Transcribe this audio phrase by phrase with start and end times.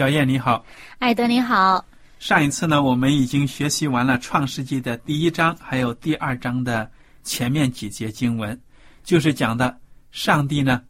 [0.00, 0.64] 小燕你好，
[0.98, 1.84] 艾德你好。
[2.18, 6.90] 上一次呢，我们已经学习完了《创世纪》的第一章，还有第二章的
[7.22, 8.58] 前面几节经文，
[9.04, 9.78] 就是讲的。
[10.10, 10.80] 上帝呢，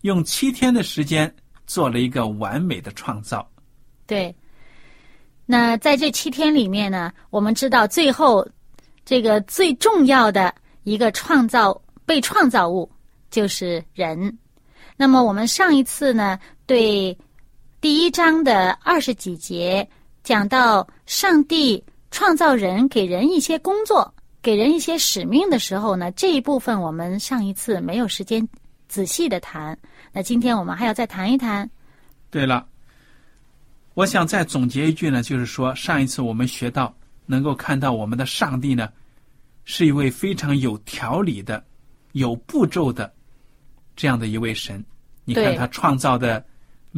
[0.00, 1.32] 用七天的时间
[1.68, 3.48] 做了一个完美的创造。
[4.08, 4.34] 对。
[5.46, 8.44] 那在这七天里面呢，我们知道最后
[9.04, 12.90] 这个最重要的一个创造被创造物
[13.30, 14.36] 就是人。
[14.96, 16.36] 那么我们上一次呢，
[16.66, 17.16] 对
[17.80, 19.88] 第一章的二十几节
[20.24, 24.12] 讲到上帝创造人，给人一些工作。
[24.42, 28.46] 给人一些使命的时候呢，这一部分我们上一次没有时间
[28.88, 29.78] 仔细的谈。
[30.12, 31.68] 那今天我们还要再谈一谈。
[32.30, 32.66] 对了，
[33.94, 36.92] 我想再总结一句呢，就是说上一次我们学到，
[37.26, 38.88] 能够看到我们的上帝呢，
[39.64, 41.62] 是一位非常有条理的、
[42.12, 43.12] 有步骤的
[43.94, 44.84] 这样的一位神。
[45.24, 46.44] 你看他创造的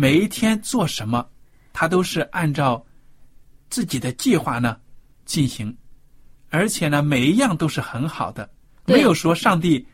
[0.00, 1.28] 每一天做什么，
[1.74, 2.82] 他都是按照
[3.68, 4.78] 自己的计划呢
[5.26, 5.76] 进行。
[6.48, 8.48] 而且呢，每一样都是很好的，
[8.86, 9.86] 没有说上帝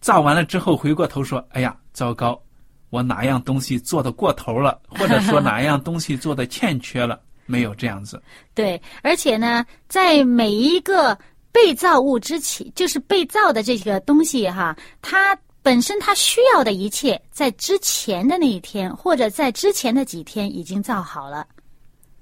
[0.00, 2.40] 造完了之后回过头说：“哎呀，糟糕，
[2.88, 8.22] 我哪样东西做的过头了， 或者说哪样东西做的欠缺了。”没有这样子。
[8.54, 11.18] 对，而且呢，在每一个
[11.52, 21.46] 被造物之前，就是被造的这个东西哈，它本身他需要的一切，在之前的那一天或者在之前的几天已经造好了。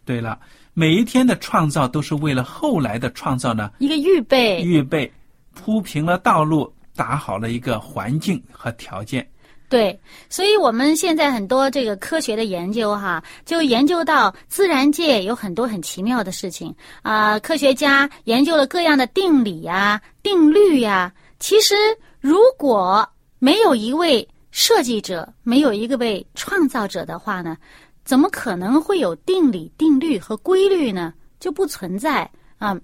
[0.05, 0.37] 对了。
[0.75, 5.11] 每一天的创造都是为了后来的创造呢，一个预备，预备
[5.55, 9.25] 铺平了道路，打好了一个环境和条件。
[9.69, 9.97] 对，
[10.29, 17.39] 所以我们现在很多这个科学的研究哈，就研究到自然界有很多很奇妙的事情啊。
[17.39, 21.13] 科学家研究了各样的定理呀、定律呀。
[21.39, 21.77] 其实，
[22.19, 23.09] 如果
[23.39, 27.57] 没有一位设计者，没有一个位创造者的话呢？
[28.05, 31.13] 怎么可能会有定理、定律和规律呢？
[31.41, 32.79] 就不存在啊。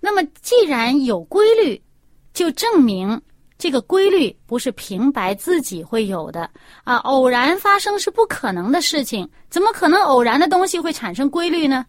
[0.00, 1.80] 那么，既然有规律，
[2.32, 3.20] 就证明
[3.56, 6.50] 这个规律不是平白自己会有的
[6.82, 6.96] 啊。
[6.96, 11.86] 偶然发生是不可能的事情，怎么可能偶然的东西会产生规律呢？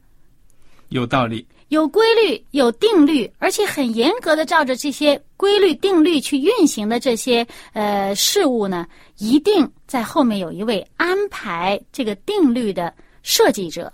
[0.90, 1.46] 有道理。
[1.70, 8.88] 有规律、有定律，而且很严格的照着这些规律、定律去运行的这些呃事物呢，
[9.18, 12.94] 一定在后面有一位安排这个定律的
[13.24, 13.92] 设计者。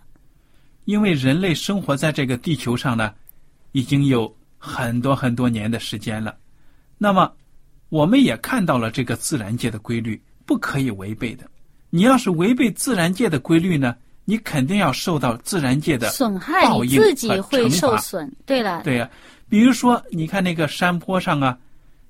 [0.86, 3.14] 因为人类生活在这个地球上呢，
[3.72, 6.36] 已经有很多很多年的时间了，
[6.98, 7.32] 那么
[7.88, 11.50] 我们也看到了这个自然界的规律不可以违背的。
[11.90, 13.96] 你要是违背自然界的规律呢？
[14.32, 18.34] 你肯定要受到自然界的损害，你自己会受损。
[18.46, 19.10] 对了，对呀，
[19.50, 21.58] 比如说，你看那个山坡上啊，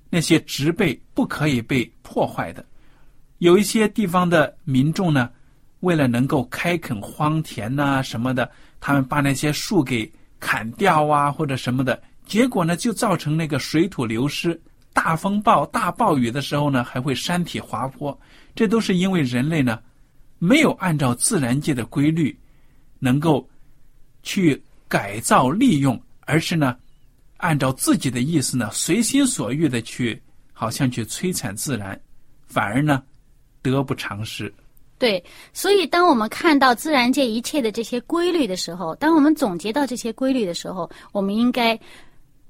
[0.08, 2.64] 那些植被不可以被破坏的。
[3.40, 5.32] 有一些地方的民众呢，
[5.80, 8.48] 为了能够开垦荒田呐什么的，
[8.80, 10.08] 他们把那些树给
[10.40, 14.62] 砍掉啊，或者什么的，结果呢，就造成那个水土流失。
[14.94, 18.16] 大风暴、大暴雨的时候呢，还会山体滑坡。
[18.54, 19.80] 这都是因为人类呢。
[20.44, 22.36] 没有按照自然界的规律，
[22.98, 23.48] 能够
[24.24, 26.76] 去改造利用，而是呢
[27.38, 30.20] 按照自己的意思呢，随心所欲的去，
[30.52, 32.00] 好像去摧残自然，
[32.48, 33.04] 反而呢，
[33.62, 34.52] 得不偿失。
[34.98, 35.24] 对，
[35.54, 41.80] 所以当我们看到自然界一切的这些规律的时候，当我们总结到这些规律的时候，我们应该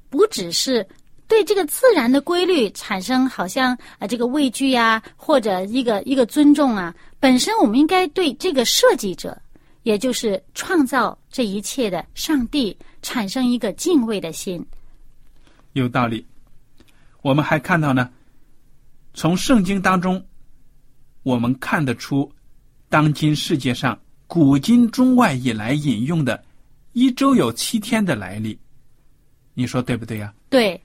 [0.09, 0.87] 不只是
[1.31, 9.41] 对这个自然的规律产生好像啊这个畏惧呀，或者一个一个尊重啊，本身我们应该对这个设计者，
[9.83, 14.61] 也就是创造这一切的上帝，产生一个敬畏的心。
[15.71, 16.27] 有道理。
[17.21, 18.09] 我们还看到呢，
[19.13, 20.21] 从圣经当中，
[21.23, 22.29] 我们看得出。
[22.89, 23.97] 当今世界上
[24.27, 26.43] 古今中外以来引用的
[26.91, 28.59] 一周有七天的来历，
[29.53, 30.33] 你说对不对呀？
[30.49, 30.83] 对，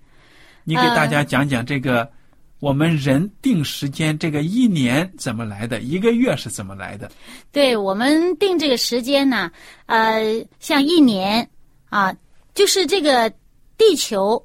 [0.66, 2.10] 你给大家讲讲这个
[2.58, 7.10] 我们人定时间这个一年怎么来的，一个月是怎么来的？
[7.52, 9.50] 对我们定这个时间呢，
[9.86, 11.48] 呃，像一年
[11.88, 12.14] 啊，
[12.52, 13.32] 就是这个
[13.78, 14.44] 地球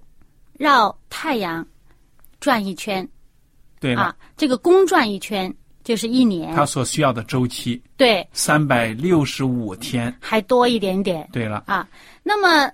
[0.54, 1.66] 绕太阳
[2.40, 3.06] 转一圈，
[3.80, 5.54] 对啊，这个公转一圈。
[5.84, 7.82] 就是一年，它所需要的周期。
[7.98, 8.26] 对。
[8.34, 11.28] 三百六十五天，还多一点点。
[11.34, 11.64] 对了。
[11.66, 11.90] 啊，
[12.22, 12.72] 那么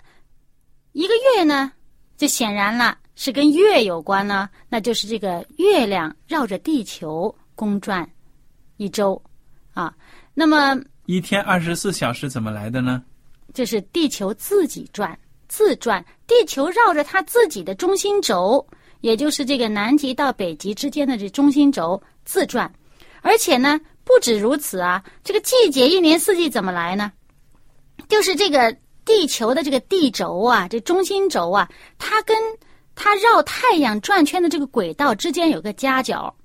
[0.92, 1.72] 一个月呢，
[2.18, 8.08] 就显然了是跟月有关呢，那就是这个月亮绕着地球公转
[8.78, 9.20] 一周
[9.74, 9.92] 啊。
[10.36, 13.04] 那么一天二十四小时怎么来的呢？
[13.56, 15.18] 就是地球自己转
[15.48, 18.64] 自转，地球绕着它自己的中心轴，
[19.02, 22.72] 也就是这个南极到北极之间的这中心轴自转。
[23.24, 27.12] 而且呢，不止如此啊，这个季节一年四季怎么来呢？
[28.08, 31.68] 就是这个地球的这个地轴啊，这中心轴啊，
[31.98, 32.38] 它跟
[32.98, 36.36] 它绕太阳转圈的这个轨道之间有个夹角，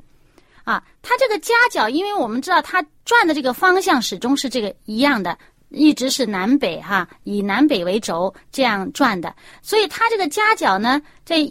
[0.62, 5.36] 啊，它这个夹角，因为我们知道它转的这个方向始终是这个一样的，
[5.70, 11.50] 一直是南北哈，以南北为轴这样转的，所以它这个夹角呢，这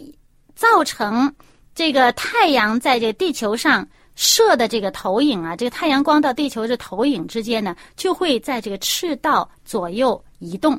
[0.54, 1.34] 造成
[1.74, 3.86] 这个太阳在这地球上。
[4.14, 10.78] 射的这个投影啊，这个太阳光到地球这投影之间呢，就会在这个赤道左右移动。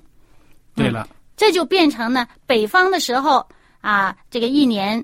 [0.76, 3.44] 对了，这就变成呢，北方的时候
[3.84, 5.04] 啊，这个一年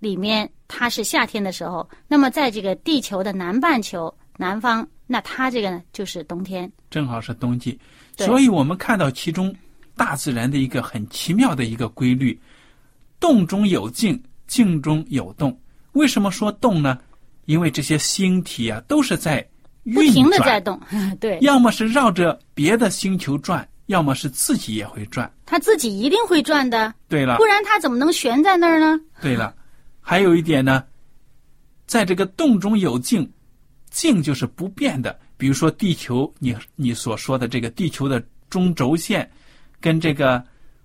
[0.00, 7.78] 里面它是夏天的时候，那么在这个地球的南半球南方，那它这个呢就是冬天，正好是冬季。
[8.16, 9.54] 所以我们看到其中
[9.96, 12.36] 大自然的一个很奇妙的一个规律：
[13.20, 15.56] 动中有静，静中有动。
[15.92, 16.98] 为什么说动呢？
[17.44, 19.48] 因为这些星体啊，都是在
[19.94, 20.78] 不停的在动，
[21.20, 25.30] 对，要么是绕着别的星球转，要么是自己也会转。
[25.44, 26.94] 它自己一定会转的。
[27.08, 28.98] 对了，不然它怎么能悬在那儿呢？
[29.20, 29.54] 对了，
[30.00, 30.84] 还有一点呢，
[31.86, 33.30] 在这个动中有静，
[33.90, 35.18] 静就是不变的。
[35.36, 39.28] 比如说地球，你你所说的这个地球的中轴线，
[39.80, 40.42] 跟这个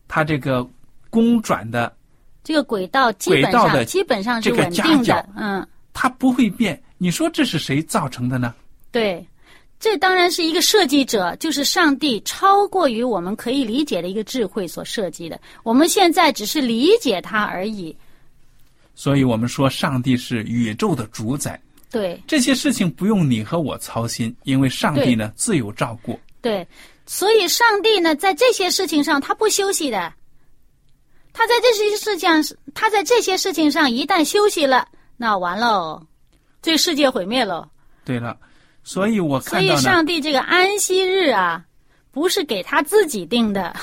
[0.08, 0.68] 它这个
[1.10, 1.96] 公转的
[2.44, 5.66] 这个轨道，轨道的基本上是稳定的，嗯。
[5.96, 8.56] 它不会变，你说这是谁造成的呢？
[8.92, 9.24] 对，
[9.84, 15.38] 这当然是一个设计者，就是上帝超过于我们可以理解的一个智慧所设计的。
[15.62, 17.94] 我们现在只是理解它而已。
[18.96, 21.62] 所以我们说，上帝是宇宙的主宰。
[21.92, 26.18] 对，这些事情不用你和我操心，因为上帝呢自有照顾。
[26.42, 26.66] 对，
[27.06, 30.14] 所以上帝呢在这些事情上他不休息的，
[31.34, 34.88] 他在这些事情上，他在这些事情上一旦休息了。
[35.18, 36.02] 那完了，
[36.62, 37.70] 这世界毁灭了。
[38.06, 38.38] 对了，
[38.84, 41.64] 所以我看所以上帝这个安息日啊，
[42.12, 43.74] 不是给他自己定的。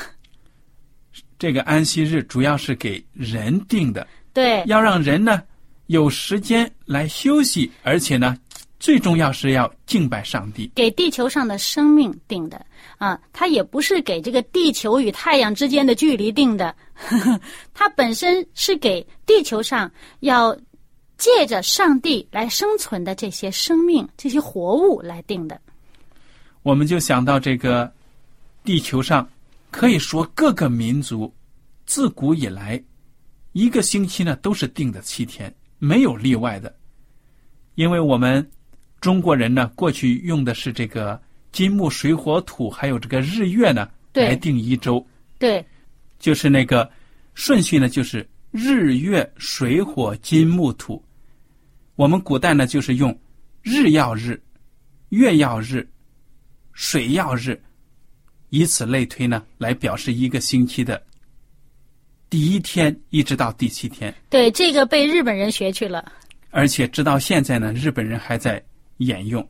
[1.39, 4.07] 这个安息日主要是给人定的。
[4.35, 5.43] 对，要让人呢
[5.87, 8.37] 有时间来休息，而且呢，
[8.79, 10.71] 最重要是要敬拜上帝。
[10.75, 12.65] 给地球上的生命定的
[12.99, 16.77] 啊，它也不是给这个地球与太阳之间的距离定的，
[17.73, 19.91] 它本身是给地球上
[20.21, 20.57] 要。
[21.21, 25.61] 借着上帝来生存的这些生命、这些活物来定的，
[26.63, 27.93] 我们就想到这个
[28.65, 29.29] 地球上，
[29.71, 31.31] 可以说各个民族
[31.85, 32.83] 自古以来
[33.53, 36.75] 一个星期呢都是定的七天，没有例外的。
[37.75, 38.51] 因为我们
[38.99, 41.21] 中国人呢，过去用的是这个
[41.53, 45.07] 金木水火土，还有这个日月呢来定一周。
[45.39, 45.63] 对，
[46.19, 46.91] 就是那个
[47.35, 51.03] 顺序呢，就是日月水火金木土。
[52.01, 53.15] 我们古代呢，就是用
[53.61, 54.43] 日曜日、
[55.11, 55.87] 月曜日、
[56.73, 57.61] 水曜日，
[58.49, 61.03] 以此类推呢，来表示一个星期的
[62.31, 64.15] 第一天，一直到第七天。
[64.31, 66.11] 对，这个被日本人学去了。
[66.49, 68.65] 而且直到现在呢，日本人还在
[68.97, 69.47] 沿用。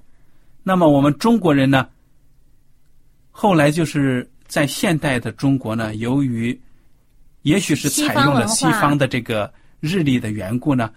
[0.64, 1.88] 那么我们中国人呢，
[3.30, 6.60] 后来就是在现代的中国呢，由于
[7.42, 10.92] 也许是采用了西方的这个日历的缘故呢，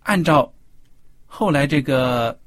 [0.00, 0.52] 按照
[1.26, 2.38] 后来这个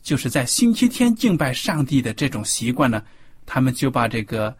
[0.00, 3.02] 就是在星期天敬拜上帝的这种习惯呢，
[3.44, 4.56] 他们就把这个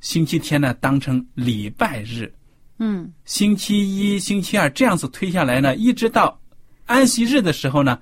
[0.00, 2.32] 星期天呢当成礼拜日。
[2.78, 6.40] 嗯，星期一、星期二这样子推下来呢，一直到
[6.86, 8.00] 安息日的时候呢，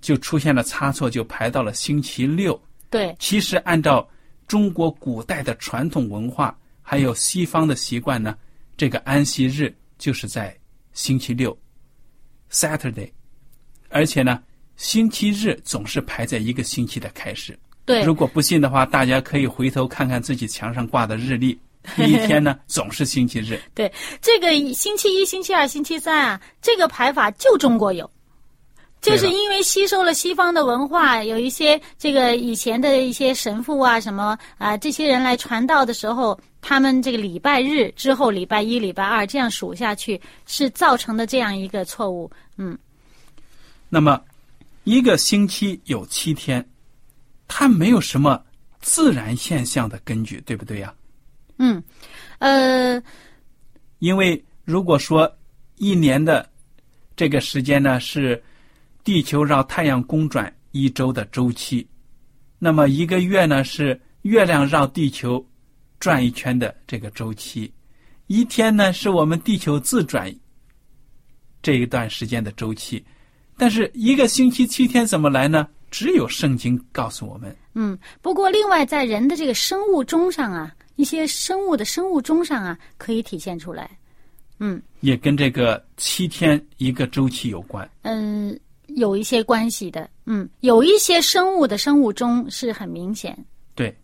[0.00, 2.60] 就出现了差错，就排到了星期六。
[2.90, 4.06] 对，其实按照
[4.46, 8.36] 中国古代的传统文化，还有西方的习惯呢，
[8.76, 10.54] 这个安息日就是在
[10.92, 11.58] 星期六
[12.50, 13.10] ，Saturday，
[13.88, 14.42] 而且呢，
[14.78, 17.58] 星期日总是排在一个星期的开始。
[17.84, 21.58] 对，如果不信的话，大家可以回头看看自己墙上挂的日历。
[21.96, 23.58] 第一天呢，总是星期日。
[23.74, 28.08] 对，这个星期一、星期二、星期三啊，这个排法就中国有，
[29.00, 42.30] 就是因为吸收了西方的文化，有一些这个以前的一些神父啊什么啊，这些人来传道的时候，他们这个礼拜日之后礼拜一、礼拜二这样数下去，是造成的这样一个错误。
[42.58, 42.76] 嗯。
[43.88, 44.20] 那么，
[44.88, 46.66] 一个星期有七天，
[47.46, 48.42] 它没有什么
[48.80, 50.94] 自然现象的根据，对不对呀？
[51.58, 51.82] 嗯，
[52.38, 52.98] 呃，
[53.98, 55.30] 因为如果说
[55.76, 56.48] 一年的
[57.14, 58.42] 这个时间呢是
[59.04, 61.86] 地球绕太阳公转一周的周期，
[62.58, 65.46] 那么一个月呢是月亮绕地球
[66.00, 67.70] 转一圈的这个周期，
[68.26, 70.34] 一天呢是我们地球自转
[71.60, 73.04] 这一段时间的周期，
[73.58, 75.68] 但是一个星期七天怎么来呢？
[75.90, 77.54] 只有圣经告诉我们。
[77.74, 80.74] 嗯，不过另外在人的这个生物钟上啊。
[80.96, 83.88] 一些生物的生物钟上啊，可以体现出来，
[84.58, 93.38] 嗯，也跟这个七天一个周期有关，嗯，有一些关系的，嗯，有一些生物的生物钟是很明显，
[93.76, 93.96] 对，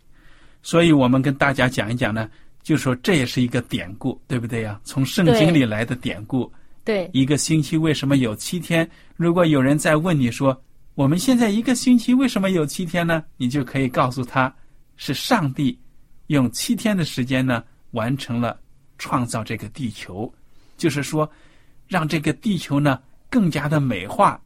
[0.62, 2.30] 所以我们跟大家讲一讲呢，
[2.62, 4.80] 就说这也是一个典故，对不对呀？
[4.84, 6.49] 从圣经里来的典故，
[6.85, 8.88] 对，一个星期为什么有七天？
[9.17, 10.62] 如果有人在问你说，
[10.95, 13.25] 我们现在一个星期为什么有七天呢？
[13.37, 14.55] 你就可以告诉他，
[14.97, 15.79] 是上帝。
[16.29, 18.59] 用七天的时间呢，完成了
[18.99, 20.33] 创造这个地球，
[20.76, 21.31] 就是说，
[21.87, 24.41] 让这个地球呢更加的美化，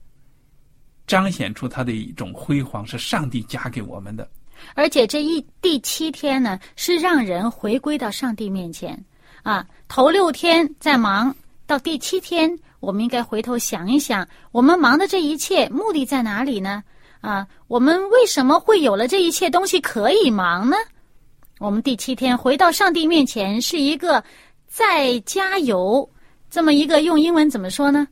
[1.06, 4.28] 彰显出它的一种辉煌，是上帝加给我们的。
[4.74, 9.04] 而且这一第七天呢，是让人回归到上帝面前
[9.44, 9.64] 啊。
[9.86, 11.34] 头六天在忙，
[11.68, 16.82] 到第七天，我们应该回头想一想，我们忙的这一切目的在哪里呢？
[17.20, 20.76] 啊，我们为什么会有了这一切东西可以忙呢？
[21.58, 24.24] 我们第七天回到上帝面前，是一个
[24.66, 26.10] 再加油，
[26.48, 28.08] 这么一个用英文怎么说呢？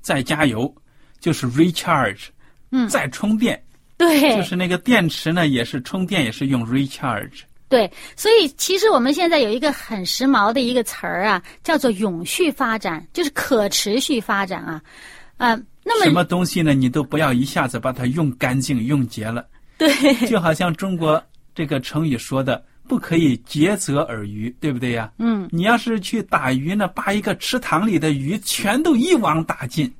[0.00, 0.72] 再加油
[1.18, 2.28] 就是 recharge，
[2.70, 3.60] 嗯，再充电，
[3.96, 7.40] 对，就是那个电池呢，也是充电，也是用 recharge。
[7.70, 14.82] 对，所以其实我们现在有一个很时髦的一个词儿啊，叫做永续发展，就是可持续发展啊，
[15.38, 16.74] 啊，那么什么东西呢？
[16.74, 19.46] 你都不要一下子把它用干净、用竭了，
[19.78, 19.88] 对，
[20.28, 21.22] 就好像中国。
[21.52, 25.10] 这个成语说的不可以竭泽而渔，对不对呀？
[25.18, 29.92] 嗯，你要是去打鱼呢，把一个池塘里的鱼全都一网打尽，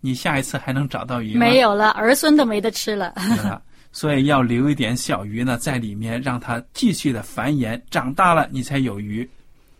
[0.00, 1.40] 你下一次还能找到鱼吗？
[1.40, 3.12] 没有了，儿孙都没得吃了。
[3.96, 9.26] 所以要留一点小鱼呢，在里面让它继续的繁衍，长大了你才有鱼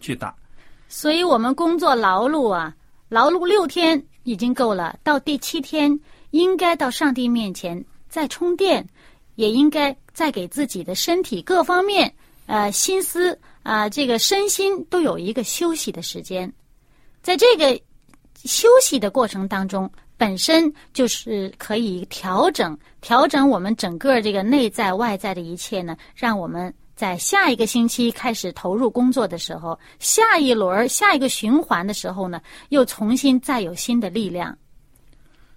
[0.00, 0.34] 去打。
[0.88, 2.74] 所以我们工作劳碌啊，
[3.10, 8.88] 劳碌六天已经够了，到第七天应该到上帝面前再充电，
[9.34, 9.94] 也应该。
[10.16, 12.10] 再给自己的身体各方面，
[12.46, 16.50] 呃，心思啊，这个身心都有一个休息的时间，
[17.20, 17.78] 在这个
[18.42, 34.56] 休息的过程当中，本身就是可以调整调整我们整个这个内在外在的一切呢，让我们在下一个星期开始投入工作的时候，下一轮下一个循环的时候呢，又重新再有新的力量。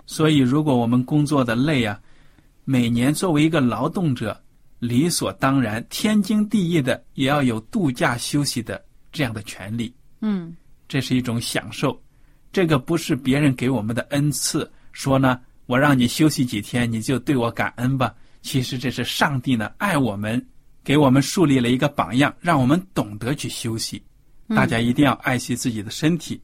[0.05, 1.99] 所以，如果我们工作的累啊，
[2.65, 4.39] 每年作为一个劳动者。
[4.79, 9.93] 理所当然、天经地义的，也要有度假休息的这样的权利。
[10.21, 10.55] 嗯，
[10.87, 12.01] 这是一种享受，
[12.51, 14.69] 这个不是别人给我们的恩赐。
[14.91, 18.13] 说呢，我让你休息几天，你就对我感恩吧。
[18.41, 20.43] 其实这是上帝呢爱我们，
[20.83, 24.03] 给我们树立了一个榜样，让我们懂得去休息。
[24.55, 26.41] 大家一定要爱惜自己的身体。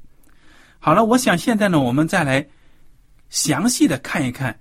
[0.80, 2.46] 好了，我想现在呢，我们再来
[3.30, 4.58] 详细的看一看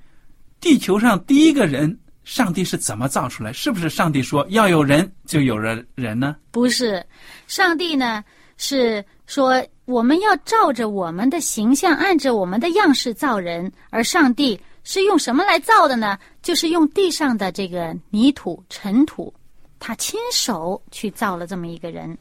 [0.60, 1.98] 地球上第一个人。
[2.24, 3.52] 上帝是怎么造出来？
[3.52, 6.34] 是不是上帝说要有人就有了人呢？
[6.50, 7.04] 不是，
[7.46, 8.24] 上帝呢
[8.56, 13.70] 是说我们要照着我们的形象，按着我们的样式造人。
[13.90, 16.18] 而上帝是用什么来造的呢？
[16.42, 19.32] 就是用地上的这个泥土、尘土，
[19.78, 22.16] 他亲手去造了这么一个人。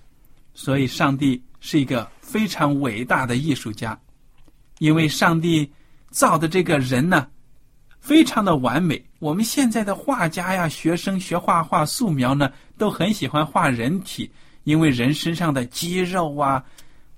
[0.53, 3.97] 所以，上帝是一个非常伟大的艺术家，
[4.79, 5.71] 因为上帝
[6.11, 7.27] 造的这个人呢，
[7.99, 9.03] 非常的完美。
[9.19, 14.29] 我们现在的画家呀，学生学画画素描呢，都很喜欢画人体，
[14.65, 16.63] 因为人身上的肌肉啊、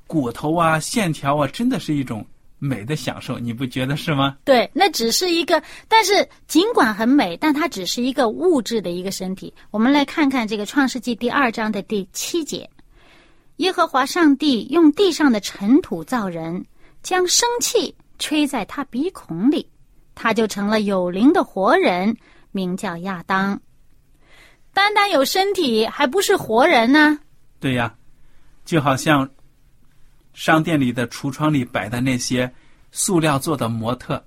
[0.07, 2.25] 骨头啊、线条啊，真的是一种
[2.59, 4.37] 美的享受，你不觉得是吗？
[4.45, 9.53] 对，那只是一个，但是尽管很美，但它只是一个物质的一个身体。
[9.71, 12.69] 我们来看看这个《创世纪》第二章的第七节：
[13.57, 16.65] 耶和华上帝用地上的尘土造人，
[17.03, 19.67] 将生气吹在他鼻孔里，
[20.13, 22.15] 他就成了有灵的活人，
[22.51, 23.59] 名叫亚当。
[24.73, 27.19] 单单有身体，还不是活人呢？
[27.59, 27.93] 对呀，
[28.65, 29.29] 就好像
[30.35, 32.53] 商店里的橱窗里摆的那些
[32.91, 34.23] 塑料做的模特，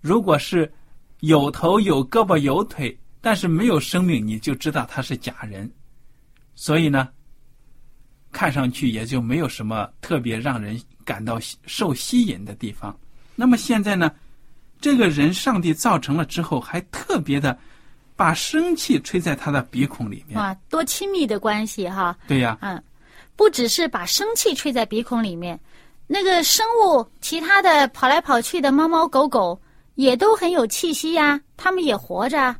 [0.00, 0.72] 如果是
[1.20, 5.68] 有头有胳膊有腿，但是没有生命，你就知道他是假人。
[6.54, 7.08] 所以呢，
[8.30, 12.96] 看上去也就没有什么特别让人感到受吸引的地方。
[13.34, 14.12] 那么现在呢，
[14.80, 17.58] 这个人上帝造成了之后，还特别的
[18.14, 20.38] 把生气吹在他的鼻孔里面。
[20.38, 22.16] 哇，多亲密的关系哈！
[22.28, 22.82] 对呀，嗯，
[23.36, 25.58] 不只是把生气吹在鼻孔里面，
[26.06, 29.60] 那个生物其他的跑来跑去的猫猫狗狗
[29.94, 32.58] 也都很有气息呀，它们也活着啊，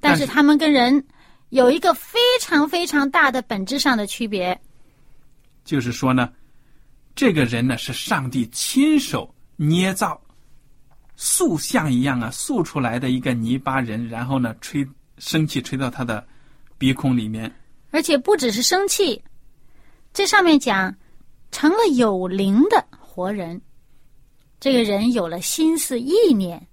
[0.00, 1.06] 但是但是它们跟人
[1.50, 4.60] 有一个非常非常大的本质上的区别。
[5.64, 6.32] 就是说呢，
[7.14, 10.20] 这个人呢是上帝亲手捏造、
[11.16, 14.86] 塑像一样啊塑出来的一个泥巴人，然后呢吹
[15.18, 16.26] 生气吹到他的
[16.78, 17.52] 鼻孔里面。
[17.92, 19.20] 而且不只是生气，
[20.12, 20.94] 这上面讲
[21.50, 23.60] 成了有灵的活人，
[24.58, 26.66] 这个人有了心思意念。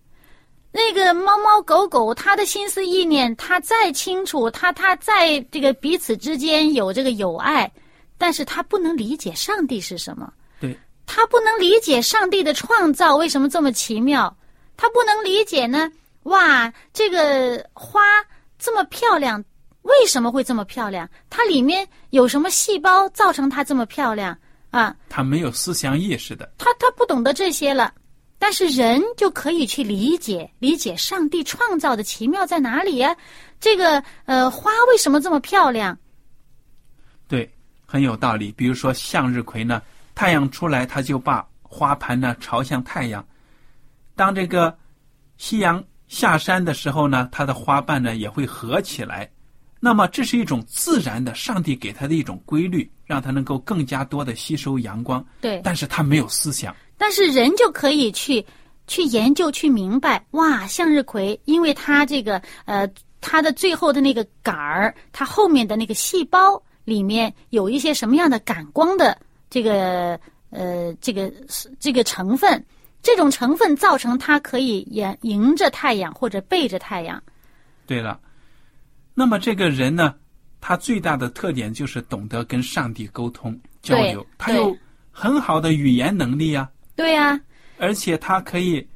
[0.72, 7.72] 那个猫猫狗狗，他的心思意念，他再清楚，他他在这个彼此之间有这个友爱，
[8.17, 10.77] 但是他不能理解上帝是什么，对，
[11.08, 14.36] 它不能理解上帝的创造为什么这么奇妙，
[14.76, 15.89] 他不能理解呢？
[16.23, 18.02] 哇，这个花
[18.60, 19.43] 这么漂亮，
[19.88, 21.10] 为什么会这么漂亮？
[21.30, 24.38] 它里面有什么细胞造成它这么漂亮
[24.69, 24.95] 啊？
[25.10, 27.93] 他没有思想意识的，他他不懂得这些了，
[28.38, 33.15] 但是人就可以去理解理解上帝创造的奇妙在哪里呀、
[33.60, 35.97] 这个呃花为什么这么漂亮？
[37.28, 37.50] 对，
[37.86, 38.52] 很有道理。
[38.52, 39.82] 比如说向日葵呢，
[40.13, 43.21] 太阳出来，它就把花盘呢朝向太阳；
[44.15, 44.78] 当这个
[45.38, 49.30] 夕阳下山的时候呢，它的花瓣呢也会合起来。
[49.80, 55.24] 那么这是一种自然的，上帝给它的一种规律，让它能够更加多的吸收阳光。
[55.40, 58.44] 对，但是它没有思想，但是人就可以去
[58.88, 62.90] 去研究去明白，哇，向日葵，因为它这个呃，
[63.22, 69.18] 它的最后的那个杆儿，它后面的那个细胞里面有一些什么样的感光的
[69.50, 71.32] 这个呃这个
[71.80, 72.66] 这个成分，
[73.04, 77.22] 这种成分造成它可以沿迎着太阳或者背着太阳。
[77.86, 78.20] 对了，
[79.19, 80.13] 那么这个人呢，
[80.62, 84.77] 他最大的特点就是懂得跟上帝沟通交流，他有
[85.12, 87.39] 很好的语言能力啊、对呀、
[87.80, 88.88] 而且他可以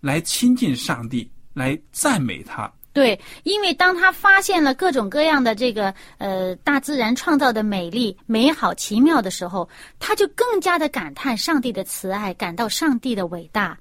[0.00, 2.72] 来亲近上帝，来赞美他。
[2.92, 9.68] 对，因为当他发现了各种各样的这个呃大自然创造的美丽、美好、奇妙的时候，
[9.98, 13.76] 他就更加的感叹上帝的慈爱，感到上帝的伟大，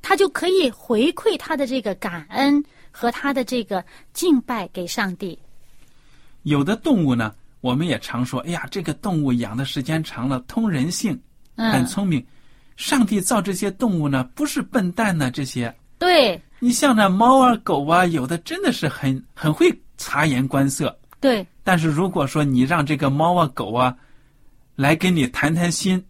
[0.00, 5.38] 他就可以回馈他的这个感恩和他的这个敬拜给上帝。
[6.42, 11.12] 有的动物呢，我们也常说，哎呀，这个动物养的时间长了，通人性，
[11.56, 12.24] 很嗯，聪明。
[12.76, 15.74] 上帝造这些动物呢，不是笨蛋呢，这些。
[15.98, 20.98] 对你像那猫啊、狗啊，有的真的是很很会察言观色。
[21.20, 23.94] 对但是如果说你让这个猫啊、狗啊
[24.74, 26.02] 来跟你谈谈心，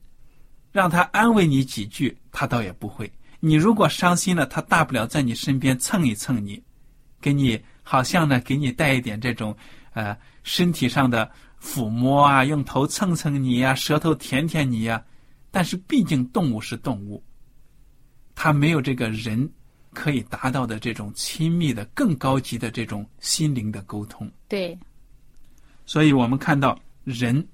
[0.70, 3.10] 让他安慰你几句，他倒也不会。
[3.40, 6.62] 你如果伤心了，他大不了在你身边蹭一蹭你，
[7.20, 9.56] 给你好像呢给你带一点这种
[9.92, 11.30] 呃身体上的
[11.60, 15.04] 抚摸啊，用头蹭蹭你呀、舌头舔舔你呀、
[15.50, 17.22] 但是毕竟动物是动物，
[18.34, 19.50] 它没有这个人
[19.92, 24.30] 可以达到的这种亲密的、更高级的这种心灵的沟通。
[24.48, 24.78] 对
[25.84, 27.46] 所以我们看到人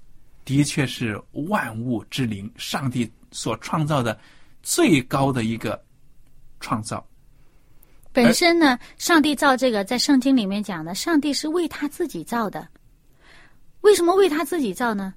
[0.45, 4.17] 的确是万物之灵，上帝所创造的
[4.63, 5.83] 最高的一个
[6.61, 7.05] 创造。
[8.17, 12.67] 本身呢，上帝造这个，在圣经里面讲的，上帝是为他自己造的。
[13.83, 15.13] 为什么为他自己造呢？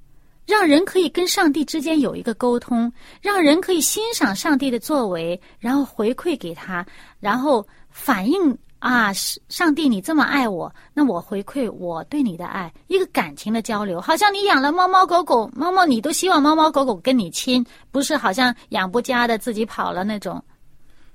[0.45, 6.85] 让人可以跟上帝之间有一个沟通，让人可以欣赏上帝的作为，然后回馈给他，
[7.21, 20.43] 然后反映啊，上帝，你这么爱我，那我回馈我对你的爱，一个感情的交流，好像你养了猫猫狗狗，猫猫你都希望猫猫狗狗跟你亲，不是好像养不家的自己跑了那种。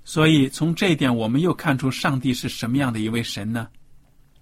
[0.05, 3.69] 所以从这一点，我们又看出上帝是什么样的一位神呢？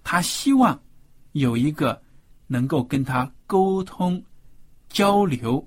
[0.03, 0.77] 他希望
[1.31, 1.99] 有一个
[2.47, 4.21] 能够跟他沟通、
[4.89, 5.65] 交流。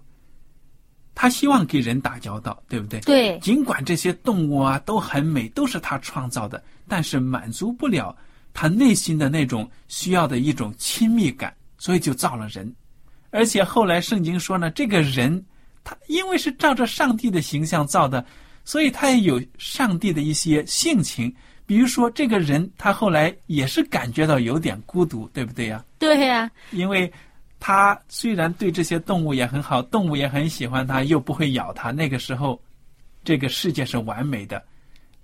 [1.15, 3.01] 他希望给人打交道，对不对？
[3.01, 3.39] 对。
[3.39, 8.15] 尽管这些动物啊都很美，都是他创造的，但是满足不了
[8.53, 12.71] 他内心的那种需要的一种亲密感，所以就造了人。
[13.31, 15.43] 而且后来圣经说呢，这个人
[15.83, 18.23] 他因为是照着上帝的形象造的，
[18.67, 21.35] 所以他也有上帝的一些性情。
[21.65, 25.83] 比如说，这个人他后来也是感觉到有点孤独，对不对呀？
[25.99, 27.11] 对呀，因为。
[27.59, 31.91] 他虽然对这些动物也很好，动物也很喜欢他，又不会咬他。
[31.91, 32.63] 那个时候，
[33.25, 34.63] 这个世界是完美的，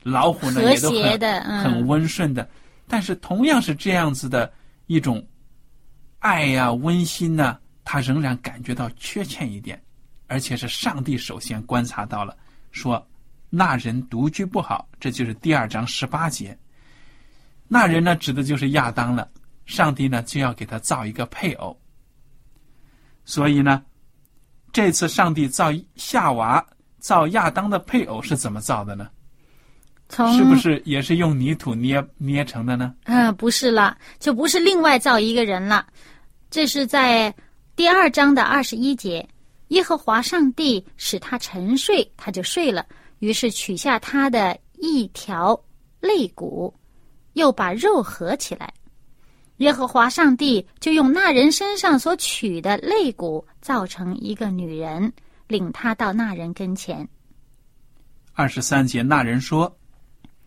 [0.03, 2.49] 老虎呢也都很很温顺的。
[2.89, 4.51] 但是同样是这样子的
[4.87, 5.23] 一种
[6.21, 9.81] 爱呀、温馨呢，他仍然感觉到缺欠一点，
[10.27, 12.35] 而且是上帝首先观察到了，
[12.71, 13.07] 说
[13.55, 16.59] 那人独居不好，这就是第二章十八节。
[17.69, 19.29] 那人呢，指的就是亚当了。
[19.67, 21.79] 上帝呢，就要给他造一个配偶。
[23.27, 23.83] 所以呢，
[24.73, 26.67] 这次上帝造夏娃、
[26.99, 29.11] 造亚当的配偶是怎么造的呢？
[30.09, 32.95] 从是不是也是用泥土捏捏成的呢？
[33.05, 35.87] 嗯，不是了，就不是另外造一个人了。
[36.51, 37.33] 这是在
[37.77, 39.29] 第二章的二十一节，
[39.69, 42.85] 耶和华上帝使他沉睡，他就睡了，
[43.23, 45.59] 于是取下他的一条
[46.01, 46.75] 肋骨，
[47.35, 48.75] 又把肉合起来。
[49.59, 55.13] 耶和华上帝就用那人身上所取的肋骨造成一个女人，
[55.47, 57.09] 领他到那人跟前。
[58.33, 59.73] 二十三节，那人说：“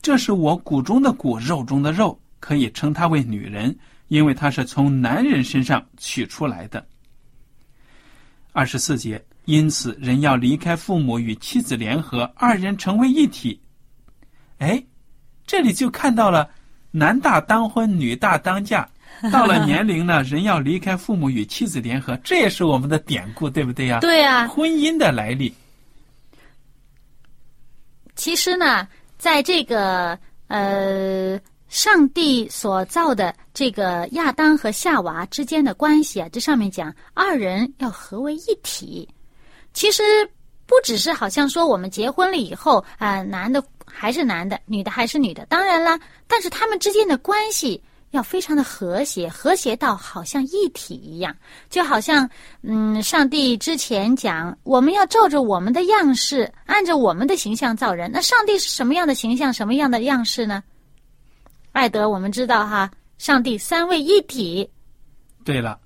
[0.03, 3.73] 这是我骨中的骨，肉中的肉，可以称她为女人，
[4.09, 6.85] 因为她是从男人身上取出来的。”
[8.51, 13.59] 二十四节，因此人要离开父母与妻子联合，二人成为一体。
[14.57, 14.83] 哎，
[15.45, 16.49] 这里就看到了
[16.91, 18.87] 男大当婚，女大当嫁。
[19.31, 23.99] 到了年龄呢，人要离开父母与妻子联合，这也是我们的典故，对不对呀？
[24.01, 24.45] 对呀。
[24.47, 25.53] 婚姻的来历。
[28.15, 28.85] 其实呢，
[29.17, 39.07] 在这个呃，上帝所造的这个亚当和夏娃之间的关系啊，这上面讲二人要合为一体。
[39.75, 40.01] 其实
[40.65, 45.45] 不只是好像说我们结婚了以后啊，男的还是男的，女的还是女的。
[45.45, 47.79] 当然了，但是他们之间的关系。
[48.11, 51.35] 要非常的和谐，和谐到好像一体一样，
[51.69, 52.29] 就好像，
[52.61, 58.09] 嗯，上帝之前讲，我们要照着我们的样式，按照我们的形象造人。
[58.09, 60.63] 那上帝是什么样的形象，什么样的样式呢？
[61.73, 64.69] 艾德，我们知道哈，上帝三位一体。
[65.43, 65.77] 对了，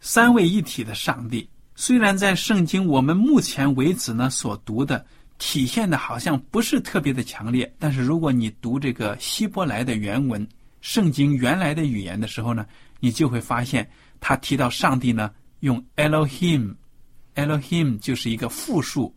[0.00, 5.04] 三位一体的上帝，虽然在圣经我们目前为止呢所读的
[5.38, 10.46] 体现的好像不是特别的强烈，但是如果你读这个希伯来的原文。
[10.80, 12.66] 圣经原来的语言的时候呢，
[13.00, 13.88] 你就会发现，
[14.20, 19.14] 他提到上帝呢，用 Elohim，Elohim 就是一个复数，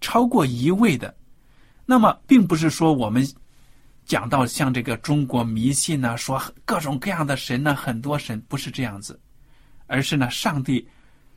[0.00, 1.16] 超过一位的。
[1.84, 3.24] 那么，并不是说我们
[4.04, 9.20] 讲到像这个中国迷信呢，说各种各样的神呢，很多神不是这样子，
[9.86, 10.84] 而是呢，上帝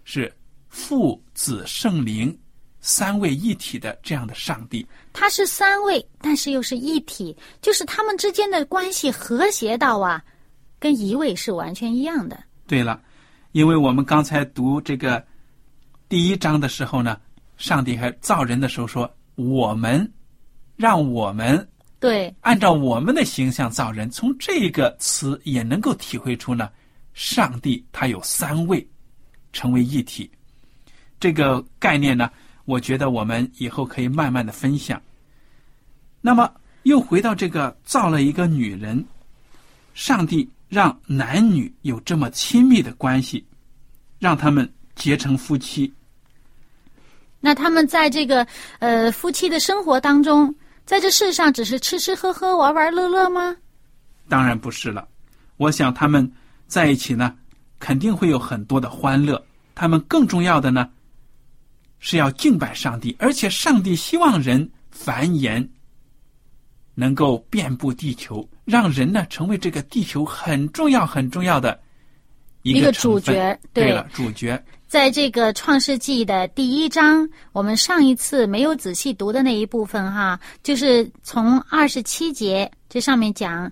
[0.03, 0.35] 是
[0.69, 2.37] 父子圣灵。
[2.81, 10.23] 三位一体的这样的上帝，他是三位，但是又是一体，就是他们之间的关系和谐到啊，
[10.79, 12.41] 跟一位是完全一样的。
[12.65, 13.01] 对了，
[13.51, 15.21] 因为我们刚才读这个
[16.07, 17.19] 第一章的时候呢，
[17.57, 20.09] 上帝还造人的时候说：“我们
[20.77, 21.67] 让我们
[21.99, 26.69] 对按照我们的形象造人。”从这个词也能够体会出呢，
[27.13, 28.89] 上帝他有三位
[29.51, 30.31] 成为一体
[31.19, 32.29] 这个概念呢。
[32.65, 35.01] 我觉得我们以后可以慢慢的分享。
[36.21, 36.53] 那么，
[36.83, 39.03] 又回到这个造了一个女人，
[39.95, 43.43] 上帝让男女有这么亲密的关系，
[44.19, 45.91] 让他们结成夫妻。
[47.39, 48.45] 那他们在这个
[48.77, 50.53] 呃夫妻的生活当中，
[50.85, 53.55] 在这世上只是吃吃喝喝、玩玩乐乐吗？
[54.27, 55.07] 当然不是了。
[55.57, 56.31] 我想他们
[56.67, 57.35] 在一起呢，
[57.79, 59.43] 肯定会有很多的欢乐。
[59.73, 60.87] 他们更重要的呢。
[61.99, 65.67] 是要敬拜上帝，而且上帝希望人繁衍，
[66.95, 71.79] 能够遍布地球，让人呢成为这个地球很重要、很重要的
[72.63, 73.57] 一个主角。
[73.73, 74.61] 对了，主角。
[74.87, 83.71] 在这个创世纪的第一章，我们上一次没有仔细读的那一部分哈，就是从二十七节这上面讲，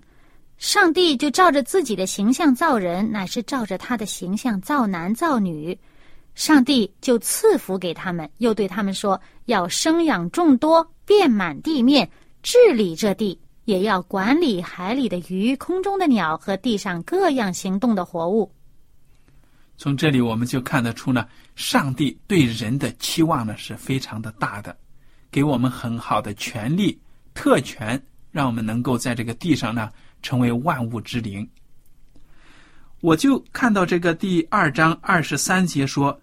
[0.60, 5.76] 上帝就照着自己的形象造人，乃是照着他的形象造男造女。
[6.38, 12.08] 上帝就赐福给他们，又对他们说：要生养众多，遍满地面，
[12.43, 18.52] 治理这地，也要管理海里的鱼、空中的鸟和地上各样行动的活物。
[19.78, 24.78] 从这里我们就看得出呢，上帝对人的期望呢是非常的大的，
[25.32, 27.02] 给我们很好的权利、
[27.34, 29.89] 特权，让我们能够在这个地上呢
[30.21, 31.50] 成为万物之灵。
[33.02, 36.15] 我就看到这个第二章二十三节说。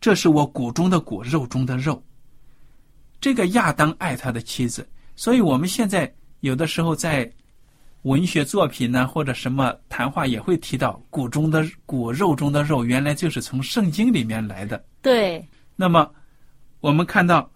[0.00, 2.02] 这是我骨中的骨，肉中的肉。
[3.20, 7.30] 这个亚当爱他的妻子，所以我们现在有的时候在
[8.02, 14.84] 文学作品呢，或者什么谈话也会提到骨中的骨，肉中的肉，原来就是从圣经里面来的。
[15.00, 15.42] 对。
[15.74, 16.10] 那么
[16.80, 17.50] 我们看到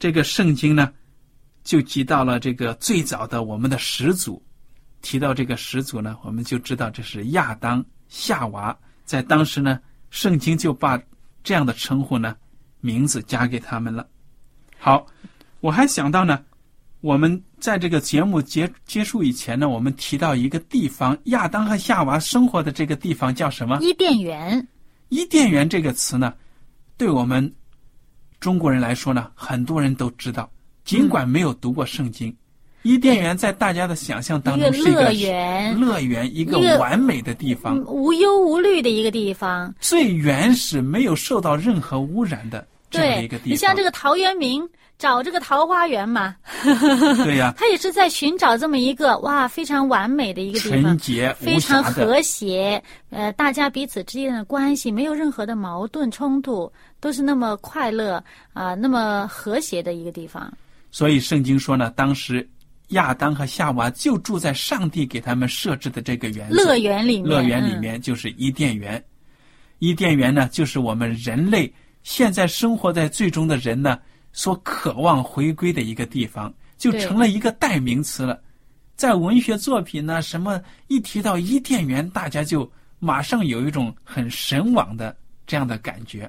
[0.00, 0.92] 这个圣经呢，
[1.62, 4.42] 就提到了这个最早的我们的始祖。
[5.00, 8.76] 提到这个始祖呢，我们就知道这是亚当、夏娃。
[9.04, 11.00] 在当时呢，圣经就把。
[11.48, 12.36] 这样的称呼呢，
[12.82, 14.06] 名字加给他们了。
[14.78, 15.06] 好，
[15.60, 16.44] 我还想到呢，
[17.00, 23.78] 我们在这个节目结结束以前呢，我们提到一个地方，亚当和夏娃生活的这个地方叫什么？
[23.80, 24.68] 伊甸园。
[25.08, 26.34] 伊甸园这个词呢，
[26.98, 27.50] 对我们
[28.40, 30.52] 中国人来说呢，很多人都知道，
[30.84, 32.36] 尽管没有读过圣经。
[32.82, 43.50] 伊甸园在大家的想象当中是一个乐园，乐园一个完美的地方，无忧无虑的一个地方，最原始、没有受到任何污染的这样一个地方。
[43.50, 46.36] 你像这个陶渊明找这个桃花源嘛，
[47.24, 60.50] 对呀， 他也是在寻找这么一个哇非常完美的一个地方，纯洁、非常和谐，呃，大家彼此之间的关系没有任何的矛盾冲突，都是那么快乐啊，那么和谐的一个地方。
[60.90, 62.48] 所以圣经说呢，当时。
[62.88, 67.28] 亚当和夏娃就住在上帝给他们设置的这个园乐园里面。
[67.28, 69.02] 乐园里面就是伊甸园。
[69.78, 71.72] 伊甸园呢，就是我们人类
[72.02, 73.98] 现在生活在最终的人呢
[74.32, 78.42] 所渴望回归的一个地方，就成了一个代名词了。
[78.96, 86.28] 在文学作品呢，什么一提到伊甸园，大家就马上有一种很神往的这样的感觉。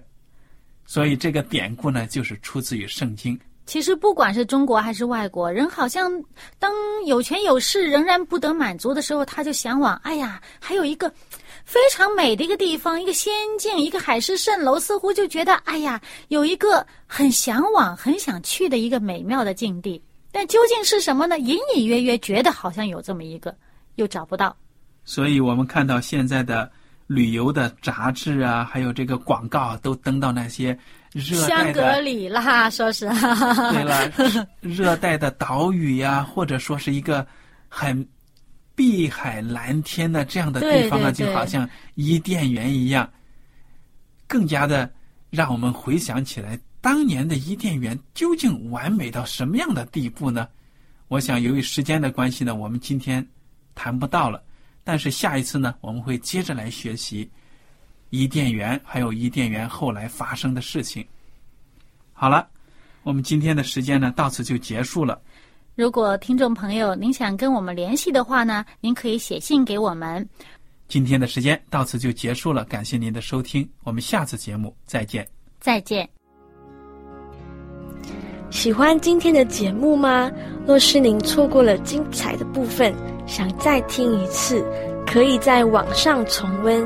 [0.86, 3.40] 所以这个典故呢，就是出自于圣经。
[3.70, 6.12] 其实，不管是中国还是外国人，好像
[6.58, 6.74] 当
[7.06, 9.96] 有权有势仍然不得满足的时候，他就向往。
[9.98, 11.08] 哎呀，还有一个
[11.66, 20.02] 非常美的一个地方，一个仙境，一个海市蜃楼，似乎就觉得，哎呀，有一个很向往、很想去的一个美妙的境地。
[20.32, 21.38] 但究竟是什么呢？
[21.38, 23.56] 隐隐约约觉得好像有这么一个，
[23.98, 24.58] 又找不到。
[25.06, 26.68] 所以我们看到现在的
[27.06, 30.76] 旅游的杂志啊，还有这个广告，都登到那些。
[31.20, 37.26] 香格里拉， 说是对了，热带的岛屿呀， 或者说是一个
[37.68, 38.08] 很
[38.76, 43.10] 碧海蓝天的这样的地方啊，就好像伊甸园一样，
[44.28, 44.90] 更加的
[45.30, 50.48] 让我们回想起来，当年的伊甸园究竟完美到什么样的地步呢？
[51.08, 53.26] 我想，由于时间的关系呢，我们今天
[53.76, 54.44] 谈不到了，
[54.84, 57.30] 但是下一次呢，我们会接着来学习。
[58.10, 61.06] 伊甸园，还有伊甸园后来发生的事情。
[62.14, 62.48] 好了，
[63.04, 65.22] 我们今天的时间呢，到此就结束了。
[65.76, 70.28] 如果听众朋友您想跟我们联系的话呢，您可以写信给我们。
[70.88, 75.26] 今天的时间到此就结束了，感谢您的收听，我们下次节目再见。
[75.60, 76.10] 再见。
[78.50, 80.32] 喜欢今天的节目吗？
[80.66, 82.94] 若是您错过了精彩的部分，
[83.28, 84.66] 想再听一次，
[85.06, 86.86] 可以在网上重温。